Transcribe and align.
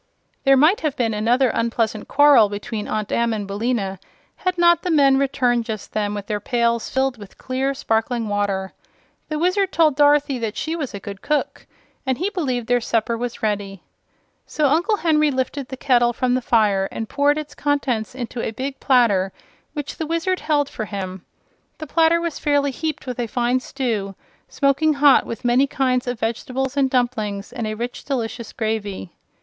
There 0.45 0.57
might 0.57 0.79
have 0.81 0.95
been 0.95 1.13
another 1.13 1.49
unpleasant 1.49 2.07
quarrel 2.07 2.49
between 2.49 2.87
Aunt 2.87 3.11
Em 3.11 3.33
and 3.33 3.45
Billina 3.45 3.99
had 4.37 4.57
not 4.57 4.81
the 4.81 4.89
men 4.89 5.19
returned 5.19 5.63
just 5.65 5.93
then 5.93 6.15
with 6.15 6.25
their 6.25 6.39
pails 6.39 6.89
filled 6.89 7.19
with 7.19 7.37
clear, 7.37 7.75
sparkling 7.75 8.27
water. 8.27 8.73
The 9.29 9.37
Wizard 9.37 9.71
told 9.71 9.95
Dorothy 9.95 10.39
that 10.39 10.57
she 10.57 10.75
was 10.75 10.95
a 10.95 10.99
good 10.99 11.21
cook 11.21 11.67
and 12.03 12.17
he 12.17 12.31
believed 12.31 12.65
their 12.65 12.81
supper 12.81 13.15
was 13.15 13.43
ready. 13.43 13.83
So 14.47 14.69
Uncle 14.69 14.97
Henry 14.97 15.29
lifted 15.29 15.67
the 15.67 15.77
kettle 15.77 16.13
from 16.13 16.33
the 16.33 16.41
fire 16.41 16.89
and 16.91 17.07
poured 17.07 17.37
its 17.37 17.53
contents 17.53 18.15
into 18.15 18.41
a 18.41 18.49
big 18.49 18.79
platter 18.79 19.31
which 19.73 19.97
the 19.97 20.07
Wizard 20.07 20.39
held 20.39 20.67
for 20.67 20.85
him. 20.85 21.23
The 21.77 21.85
platter 21.85 22.19
was 22.19 22.39
fairly 22.39 22.71
heaped 22.71 23.05
with 23.05 23.19
a 23.19 23.27
fine 23.27 23.59
stew, 23.59 24.15
smoking 24.49 24.93
hot, 24.93 25.27
with 25.27 25.45
many 25.45 25.67
kinds 25.67 26.07
of 26.07 26.19
vegetables 26.19 26.75
and 26.75 26.89
dumplings 26.89 27.53
and 27.53 27.67
a 27.67 27.75
rich, 27.75 28.03
delicious 28.03 28.51
gravy. 28.51 29.13